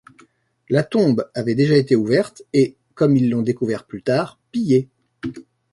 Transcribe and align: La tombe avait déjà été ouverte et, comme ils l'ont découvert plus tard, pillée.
La 0.67 0.81
tombe 0.81 1.29
avait 1.35 1.53
déjà 1.53 1.77
été 1.77 1.95
ouverte 1.95 2.41
et, 2.53 2.75
comme 2.95 3.15
ils 3.15 3.29
l'ont 3.29 3.43
découvert 3.43 3.85
plus 3.85 4.01
tard, 4.01 4.39
pillée. 4.51 4.89